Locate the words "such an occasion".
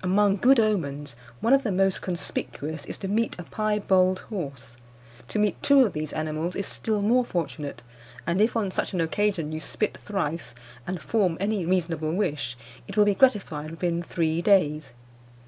8.70-9.50